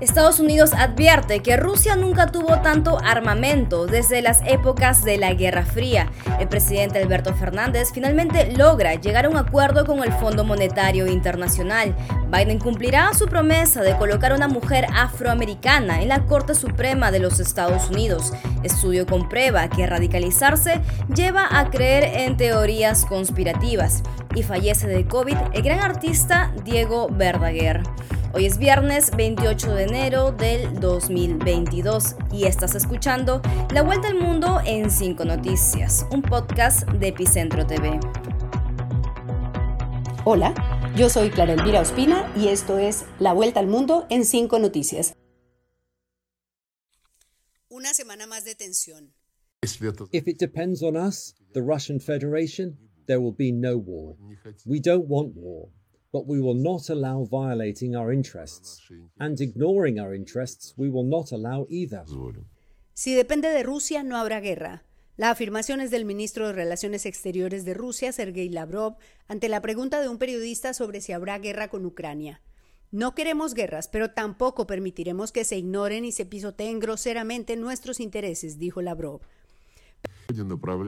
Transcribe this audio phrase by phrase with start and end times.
[0.00, 5.64] Estados Unidos advierte que Rusia nunca tuvo tanto armamento desde las épocas de la Guerra
[5.64, 6.10] Fría.
[6.40, 11.94] El presidente Alberto Fernández finalmente logra llegar a un acuerdo con el Fondo Monetario Internacional.
[12.30, 17.20] Biden cumplirá su promesa de colocar a una mujer afroamericana en la Corte Suprema de
[17.20, 18.32] los Estados Unidos.
[18.64, 20.80] Estudio comprueba que radicalizarse
[21.14, 24.02] lleva a creer en teorías conspirativas.
[24.34, 27.82] Y fallece de COVID el gran artista Diego Verdaguer.
[28.36, 33.40] Hoy es viernes 28 de enero del 2022 y estás escuchando
[33.72, 38.00] La Vuelta al Mundo en 5 Noticias, un podcast de Epicentro TV.
[40.24, 40.52] Hola,
[40.96, 45.14] yo soy Clara Elvira Ospina y esto es La Vuelta al Mundo en 5 Noticias.
[47.68, 49.14] Una semana más de tensión.
[49.62, 52.76] If it depends on us, the Russian Federation,
[53.06, 54.16] there will be no war.
[54.66, 55.68] We don't want war.
[56.14, 58.88] But we will not allow violating our interests.
[59.18, 62.04] And ignoring our interests, we will not allow either.
[62.92, 64.84] Si depende de Rusia, no habrá guerra.
[65.16, 70.00] La afirmación es del ministro de Relaciones Exteriores de Rusia, Sergei Lavrov, ante la pregunta
[70.00, 72.42] de un periodista sobre si habrá guerra con Ucrania.
[72.92, 78.60] No queremos guerras, pero tampoco permitiremos que se ignoren y se pisoteen groseramente nuestros intereses,
[78.60, 79.22] dijo Lavrov.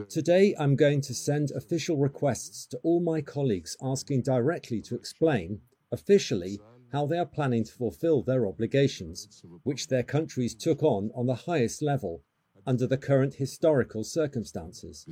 [0.09, 5.61] Today, I'm going to send official requests to all my colleagues asking directly to explain,
[5.91, 6.59] officially,
[6.91, 11.35] how they are planning to fulfill their obligations, which their countries took on on the
[11.35, 12.23] highest level
[12.65, 15.05] under the current historical circumstances.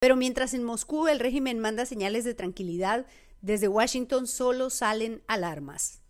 [0.00, 3.06] Pero mientras en Moscú el régimen manda señales de tranquilidad,
[3.40, 6.01] desde Washington solo salen alarmas.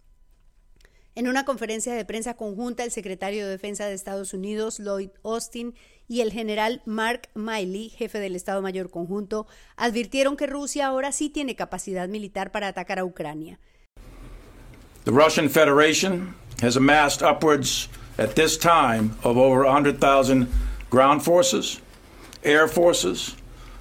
[1.15, 5.75] En una conferencia de prensa conjunta, el secretario de Defensa de Estados Unidos, Lloyd Austin,
[6.09, 9.47] y el general Mark Miley, jefe del Estado Mayor Conjunto,
[9.77, 13.59] advirtieron que Rusia ahora sí tiene capacidad militar para atacar a Ucrania.
[15.05, 17.89] The Russian Federation has amassed upwards
[18.19, 20.49] at this time of over 100,000
[20.91, 21.81] ground forces,
[22.43, 23.37] air forces,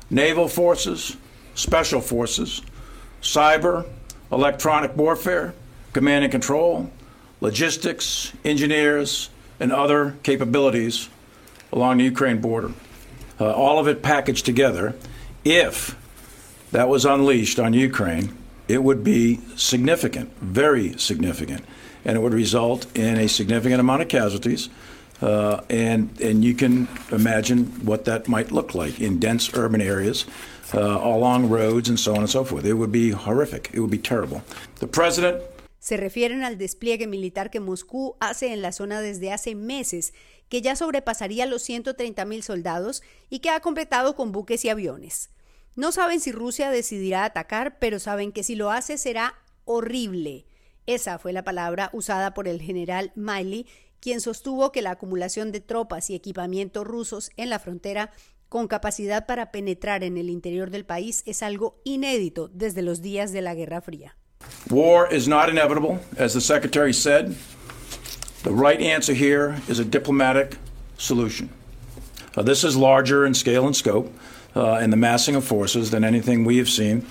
[0.09, 1.17] naval forces,
[1.55, 2.61] special forces,
[3.21, 3.85] cyber,
[4.31, 5.53] electronic warfare,
[5.93, 6.89] command and control,
[7.41, 9.29] logistics, engineers,
[9.59, 11.09] and other capabilities
[11.73, 12.71] along the Ukraine border.
[13.39, 14.95] Uh, all of it packaged together.
[15.43, 15.97] If
[16.71, 18.37] that was unleashed on Ukraine,
[18.67, 21.65] it would be significant, very significant,
[22.05, 24.69] and it would result in a significant amount of casualties.
[25.21, 30.25] Uh, and and you can imagine what that might look like in dense urban areas,
[30.73, 32.65] uh, along roads, and so on and so forth.
[32.65, 33.69] It would be horrific.
[33.73, 34.43] It would be terrible.
[34.79, 35.43] The president
[35.81, 40.13] se refieren al despliegue militar que Moscú hace en la zona desde hace meses,
[40.47, 45.31] que ya sobrepasaría los 130 mil soldados y que ha completado con buques y aviones.
[45.75, 49.33] No saben si Rusia decidirá atacar, pero saben que si lo hace será
[49.65, 50.45] horrible.
[50.85, 53.65] Esa fue la palabra usada por el general Miley,
[53.99, 58.11] quien sostuvo que la acumulación de tropas y equipamiento rusos en la frontera
[58.49, 63.31] con capacidad para penetrar en el interior del país es algo inédito desde los días
[63.31, 64.15] de la Guerra Fría.
[64.69, 67.35] War is not inevitable, as the Secretary said.
[68.43, 70.57] The right answer here is a diplomatic
[70.97, 71.49] solution.
[72.35, 74.13] Uh, this is larger in scale and scope
[74.55, 77.05] uh, in the massing of forces than anything we have seen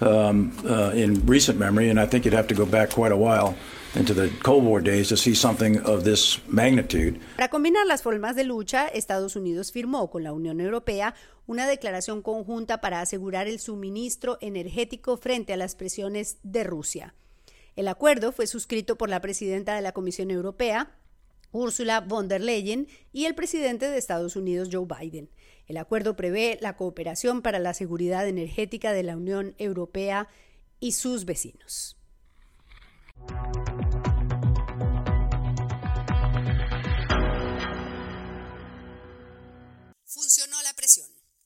[0.00, 3.16] um, uh, in recent memory, and I think you'd have to go back quite a
[3.16, 3.56] while
[3.94, 7.20] into the Cold War days to see something of this magnitude.
[7.36, 11.14] Para combinar las formas de lucha, Estados Unidos firmó con la Unión Europea
[11.46, 17.14] una declaración conjunta para asegurar el suministro energético frente a las presiones de Rusia.
[17.76, 20.96] El acuerdo fue suscrito por la presidenta de la Comisión Europea,
[21.52, 25.30] Ursula von der Leyen, y el presidente de Estados Unidos, Joe Biden.
[25.66, 30.28] El acuerdo prevé la cooperación para la seguridad energética de la Unión Europea
[30.80, 31.96] y sus vecinos.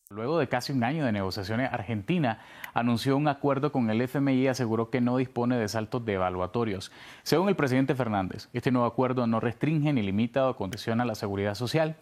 [0.08, 2.38] Luego de casi un año de negociaciones, Argentina
[2.74, 6.92] anunció un acuerdo con el FMI y aseguró que no dispone de saltos de evaluatorios.
[7.24, 11.56] Según el presidente Fernández, este nuevo acuerdo no restringe ni limita o condiciona la seguridad
[11.56, 11.96] social.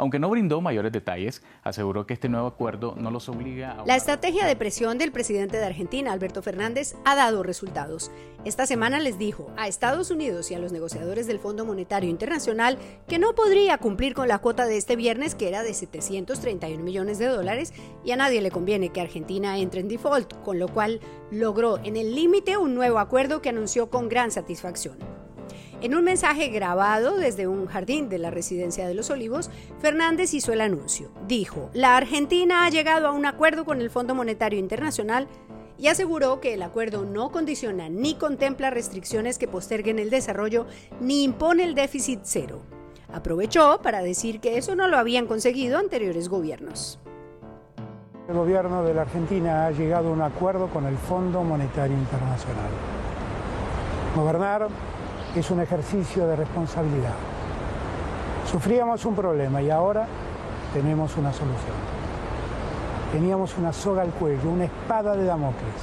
[0.00, 3.84] Aunque no brindó mayores detalles, aseguró que este nuevo acuerdo no los obliga a...
[3.84, 8.10] La estrategia de presión del presidente de Argentina, Alberto Fernández, ha dado resultados.
[8.46, 12.78] Esta semana les dijo a Estados Unidos y a los negociadores del Fondo Monetario Internacional
[13.08, 17.18] que no podría cumplir con la cuota de este viernes, que era de 731 millones
[17.18, 21.00] de dólares, y a nadie le conviene que Argentina entre en default, con lo cual
[21.30, 25.19] logró en el límite un nuevo acuerdo que anunció con gran satisfacción.
[25.82, 29.50] En un mensaje grabado desde un jardín de la residencia de los Olivos,
[29.80, 31.10] Fernández hizo el anuncio.
[31.26, 35.26] Dijo, la Argentina ha llegado a un acuerdo con el Fondo Monetario Internacional
[35.78, 40.66] y aseguró que el acuerdo no condiciona ni contempla restricciones que posterguen el desarrollo
[41.00, 42.60] ni impone el déficit cero.
[43.10, 46.98] Aprovechó para decir que eso no lo habían conseguido anteriores gobiernos.
[48.28, 52.70] El gobierno de la Argentina ha llegado a un acuerdo con el Fondo Monetario Internacional.
[54.14, 54.68] Gobernar
[55.36, 57.14] es un ejercicio de responsabilidad.
[58.50, 60.06] Sufríamos un problema y ahora
[60.74, 61.76] tenemos una solución.
[63.12, 65.82] Teníamos una soga al cuello, una espada de Damocles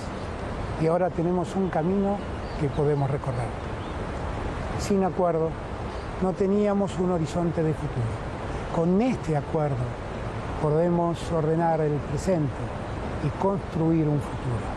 [0.82, 2.18] y ahora tenemos un camino
[2.60, 3.48] que podemos recorrer.
[4.80, 5.50] Sin acuerdo
[6.22, 8.28] no teníamos un horizonte de futuro.
[8.76, 9.76] Con este acuerdo
[10.62, 12.54] podemos ordenar el presente
[13.24, 14.77] y construir un futuro.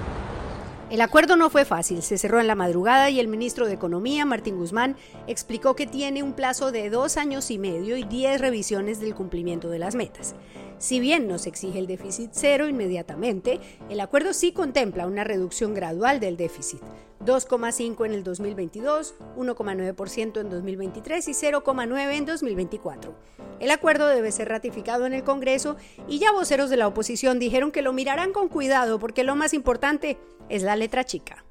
[0.91, 4.25] El acuerdo no fue fácil, se cerró en la madrugada y el ministro de Economía,
[4.25, 4.97] Martín Guzmán,
[5.29, 9.71] explicó que tiene un plazo de dos años y medio y diez revisiones del cumplimiento
[9.71, 10.35] de las metas.
[10.81, 13.61] Si bien no se exige el déficit cero inmediatamente,
[13.91, 16.81] el acuerdo sí contempla una reducción gradual del déficit,
[17.23, 23.15] 2,5 en el 2022, 1,9% en 2023 y 0,9 en 2024.
[23.61, 25.77] El acuerdo debe ser ratificado en el Congreso
[26.09, 29.53] y ya voceros de la oposición dijeron que lo mirarán con cuidado porque lo más
[29.53, 30.17] importante
[30.49, 31.45] es la letra chica.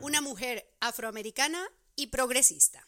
[0.00, 1.68] Una mujer afroamericana
[2.02, 2.80] y progresista.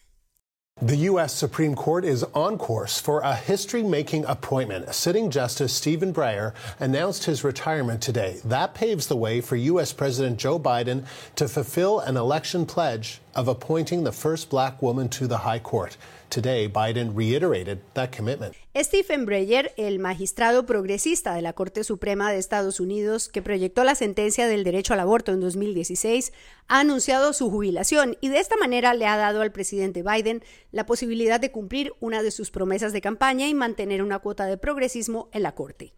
[0.83, 1.33] The U.S.
[1.33, 4.93] Supreme Court is on course for a history making appointment.
[4.93, 8.41] Sitting Justice Stephen Breyer announced his retirement today.
[8.45, 9.93] That paves the way for U.S.
[9.93, 11.07] President Joe Biden
[11.37, 15.97] to fulfill an election pledge of appointing the first black woman to the High Court.
[16.35, 18.57] Today, Biden reiterated that commitment.
[18.75, 23.95] Stephen Breyer, el magistrado progresista de la Corte Suprema de Estados Unidos que proyectó la
[23.95, 26.33] sentencia del derecho al aborto en 2016,
[26.67, 30.43] ha anunciado su jubilación y de esta manera le ha dado al presidente Biden
[30.73, 34.59] la posibilidad de cumplir una de sus promesas de campaña y mantener una cuota de
[34.59, 35.95] progresismo en la Corte.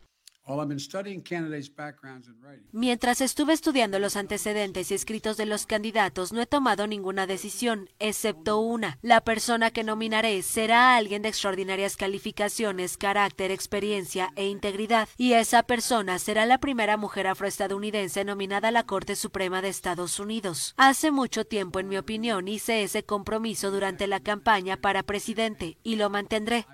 [2.70, 7.90] Mientras estuve estudiando los antecedentes y escritos de los candidatos, no he tomado ninguna decisión,
[7.98, 8.98] excepto una.
[9.02, 15.64] La persona que nominaré será alguien de extraordinarias calificaciones, carácter, experiencia e integridad, y esa
[15.64, 20.74] persona será la primera mujer afroestadounidense nominada a la Corte Suprema de Estados Unidos.
[20.76, 25.96] Hace mucho tiempo, en mi opinión, hice ese compromiso durante la campaña para presidente y
[25.96, 26.66] lo mantendré.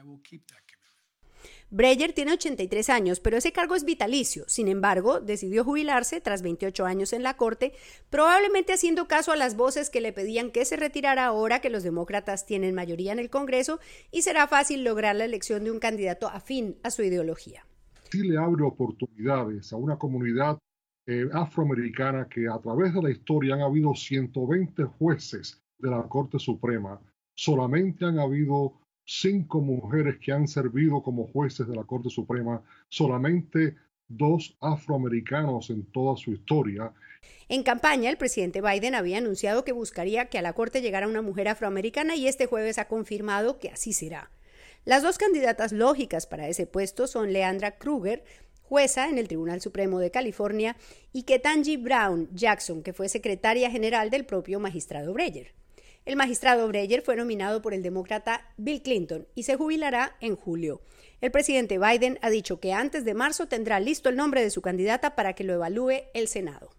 [1.74, 4.44] Breyer tiene 83 años, pero ese cargo es vitalicio.
[4.46, 7.72] Sin embargo, decidió jubilarse tras 28 años en la Corte,
[8.10, 11.82] probablemente haciendo caso a las voces que le pedían que se retirara ahora que los
[11.82, 13.80] demócratas tienen mayoría en el Congreso
[14.10, 17.64] y será fácil lograr la elección de un candidato afín a su ideología.
[18.10, 20.58] Sí le abre oportunidades a una comunidad
[21.06, 26.38] eh, afroamericana que a través de la historia han habido 120 jueces de la Corte
[26.38, 27.00] Suprema.
[27.34, 33.76] Solamente han habido cinco mujeres que han servido como jueces de la Corte Suprema, solamente
[34.08, 36.93] dos afroamericanos en toda su historia.
[37.49, 41.22] En campaña, el presidente Biden había anunciado que buscaría que a la Corte llegara una
[41.22, 44.31] mujer afroamericana y este jueves ha confirmado que así será.
[44.84, 48.25] Las dos candidatas lógicas para ese puesto son Leandra Kruger,
[48.62, 50.76] jueza en el Tribunal Supremo de California,
[51.12, 55.55] y Ketanji Brown Jackson, que fue secretaria general del propio magistrado Breyer.
[56.04, 60.82] El magistrado Breyer fue nominado por el demócrata Bill Clinton y se jubilará en julio.
[61.20, 64.62] El presidente Biden ha dicho que antes de marzo tendrá listo el nombre de su
[64.62, 66.70] candidata para que lo evalúe el Senado.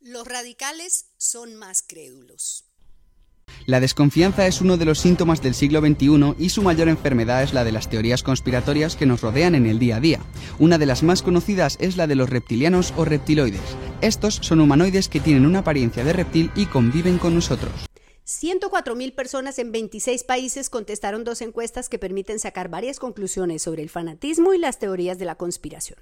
[0.00, 2.69] Los radicales son más crédulos.
[3.66, 7.52] La desconfianza es uno de los síntomas del siglo XXI y su mayor enfermedad es
[7.52, 10.20] la de las teorías conspiratorias que nos rodean en el día a día.
[10.58, 13.60] Una de las más conocidas es la de los reptilianos o reptiloides.
[14.00, 17.72] Estos son humanoides que tienen una apariencia de reptil y conviven con nosotros.
[18.26, 23.90] 104.000 personas en 26 países contestaron dos encuestas que permiten sacar varias conclusiones sobre el
[23.90, 25.98] fanatismo y las teorías de la conspiración.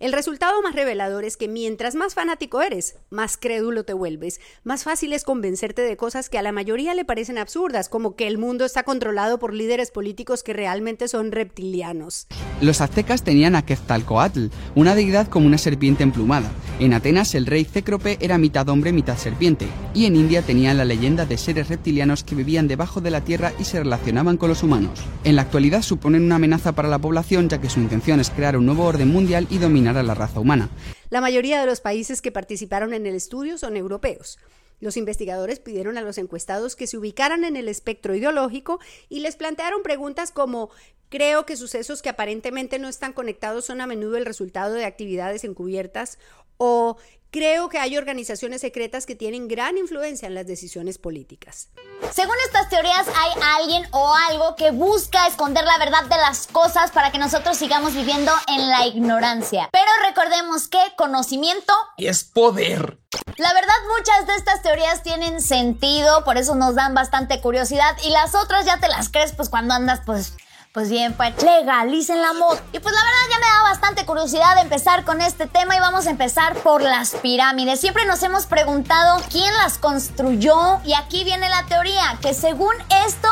[0.00, 4.84] El resultado más revelador es que mientras más fanático eres, más crédulo te vuelves, más
[4.84, 8.38] fácil es convencerte de cosas que a la mayoría le parecen absurdas, como que el
[8.38, 12.28] mundo está controlado por líderes políticos que realmente son reptilianos.
[12.60, 16.50] Los aztecas tenían a Quetzalcoatl, una deidad como una serpiente emplumada.
[16.80, 20.84] En Atenas el rey Cécrope era mitad hombre, mitad serpiente, y en India tenían la
[20.84, 24.64] leyenda de seres reptilianos que vivían debajo de la tierra y se relacionaban con los
[24.64, 24.98] humanos.
[25.22, 28.56] En la actualidad suponen una amenaza para la población ya que su intención es crear
[28.56, 30.68] un nuevo orden mundial y dominar a la raza humana.
[31.10, 34.36] La mayoría de los países que participaron en el estudio son europeos.
[34.80, 39.36] Los investigadores pidieron a los encuestados que se ubicaran en el espectro ideológico y les
[39.36, 40.70] plantearon preguntas como
[41.08, 45.42] Creo que sucesos que aparentemente no están conectados son a menudo el resultado de actividades
[45.42, 46.18] encubiertas
[46.58, 46.98] o
[47.30, 51.68] Creo que hay organizaciones secretas que tienen gran influencia en las decisiones políticas.
[52.10, 56.90] Según estas teorías, hay alguien o algo que busca esconder la verdad de las cosas
[56.90, 59.68] para que nosotros sigamos viviendo en la ignorancia.
[59.72, 62.98] Pero recordemos que conocimiento es poder.
[63.36, 68.10] La verdad, muchas de estas teorías tienen sentido, por eso nos dan bastante curiosidad, y
[68.10, 70.32] las otras ya te las crees pues cuando andas pues
[70.78, 72.62] pues bien, pues legalicen la moda.
[72.72, 75.80] Y pues la verdad ya me da bastante curiosidad de empezar con este tema y
[75.80, 77.80] vamos a empezar por las pirámides.
[77.80, 82.72] Siempre nos hemos preguntado quién las construyó y aquí viene la teoría, que según
[83.04, 83.26] esto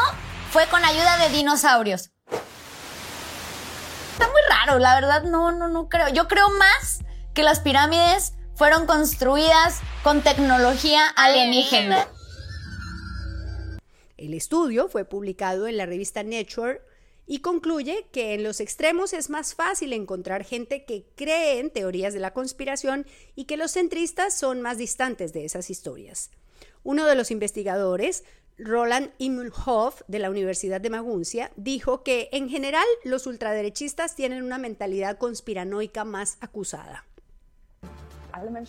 [0.51, 2.11] fue con ayuda de dinosaurios.
[4.15, 6.09] Está muy raro, la verdad no, no, no creo.
[6.09, 6.99] Yo creo más
[7.33, 12.09] que las pirámides fueron construidas con tecnología alienígena.
[14.17, 16.81] El estudio fue publicado en la revista Nature
[17.27, 22.15] y concluye que en los extremos es más fácil encontrar gente que cree en teorías
[22.15, 26.31] de la conspiración y que los centristas son más distantes de esas historias.
[26.85, 28.25] Uno de los investigadores,
[28.59, 34.59] Roland Immelhoff de la Universidad de Maguncia, dijo que en general los ultraderechistas tienen una
[34.59, 37.05] mentalidad conspiranoica más acusada.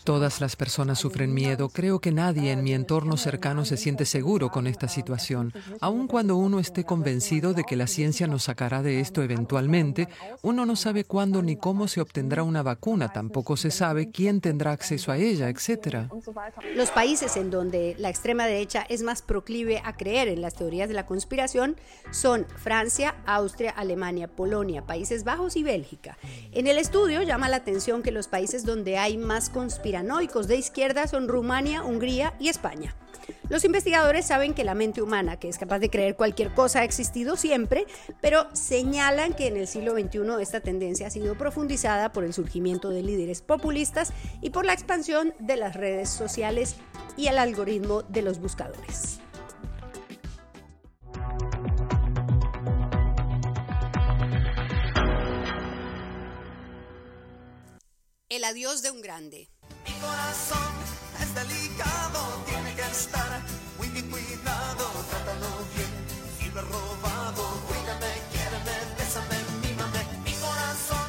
[0.03, 1.69] Todas las personas sufren miedo.
[1.69, 5.53] Creo que nadie en mi entorno cercano se siente seguro con esta situación.
[5.81, 10.07] Aun cuando uno esté convencido de que la ciencia nos sacará de esto eventualmente,
[10.41, 14.71] uno no sabe cuándo ni cómo se obtendrá una vacuna, tampoco se sabe quién tendrá
[14.71, 16.09] acceso a ella, etc.
[16.75, 20.87] Los países en donde la extrema derecha es más proclive a creer en las teorías
[20.87, 21.75] de la conspiración
[22.11, 26.17] son Francia, Austria, Alemania, Polonia, Países Bajos y Bélgica.
[26.51, 31.07] En el estudio llama la atención que los países donde hay más conspiranoicos de izquierda
[31.07, 32.93] son Rumania, Hungría y España.
[33.49, 36.83] Los investigadores saben que la mente humana, que es capaz de creer cualquier cosa, ha
[36.83, 37.87] existido siempre,
[38.21, 42.91] pero señalan que en el siglo XXI esta tendencia ha sido profundizada por el surgimiento
[42.91, 46.75] de líderes populistas y por la expansión de las redes sociales
[47.17, 49.21] y el algoritmo de los buscadores.
[58.47, 59.49] Adiós de un grande.
[59.85, 60.71] Mi corazón
[61.21, 63.41] es delicado, tiene que estar
[63.77, 64.85] muy bien cuidado.
[65.09, 65.91] Trátalo bien,
[66.39, 69.99] si lo he robado, cuídame, quiéreme, bésame, mímame.
[70.23, 71.07] Mi corazón.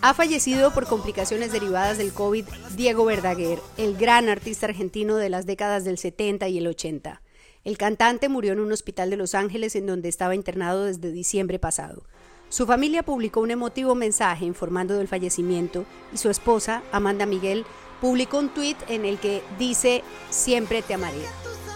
[0.00, 2.46] Ha fallecido por complicaciones derivadas del COVID
[2.76, 7.20] Diego Verdaguer, el gran artista argentino de las décadas del 70 y el 80.
[7.62, 11.58] El cantante murió en un hospital de Los Ángeles en donde estaba internado desde diciembre
[11.58, 12.04] pasado.
[12.50, 17.64] Su familia publicó un emotivo mensaje informando del fallecimiento y su esposa, Amanda Miguel,
[18.00, 21.22] publicó un tuit en el que dice Siempre te amaré.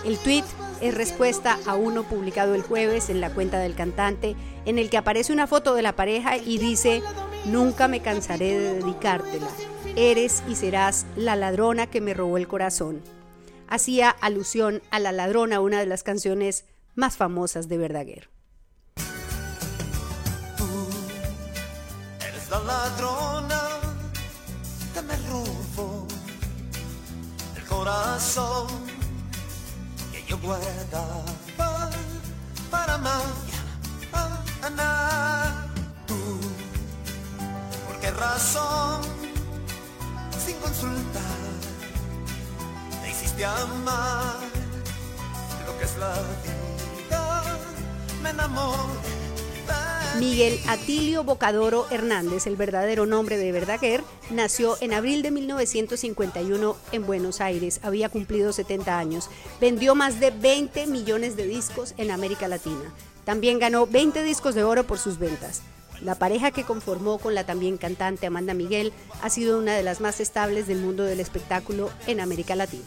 [0.04, 0.44] El tuit
[0.80, 4.96] es respuesta a uno publicado el jueves en la cuenta del cantante, en el que
[4.96, 7.04] aparece una foto de la pareja y dice
[7.44, 9.48] Nunca me cansaré de dedicártela.
[9.94, 13.00] Eres y serás la ladrona que me robó el corazón.
[13.68, 16.64] Hacía alusión a La ladrona, una de las canciones
[16.96, 18.33] más famosas de Verdaguer.
[22.54, 23.62] La ladrona
[24.92, 26.06] que me robó
[27.56, 28.68] el corazón
[30.12, 31.24] que yo guardaba
[32.70, 33.30] para mañana.
[36.06, 36.40] Tú,
[37.86, 39.02] ¿por qué razón,
[40.44, 41.50] sin consultar,
[43.02, 44.36] te hiciste amar
[45.66, 47.42] lo que es la vida?
[48.22, 49.13] Me enamoré
[50.18, 57.06] Miguel Atilio Bocadoro Hernández, el verdadero nombre de Verdaguer, nació en abril de 1951 en
[57.06, 57.80] Buenos Aires.
[57.82, 59.28] Había cumplido 70 años.
[59.60, 62.94] Vendió más de 20 millones de discos en América Latina.
[63.24, 65.62] También ganó 20 discos de oro por sus ventas.
[66.00, 70.00] La pareja que conformó con la también cantante Amanda Miguel ha sido una de las
[70.00, 72.86] más estables del mundo del espectáculo en América Latina.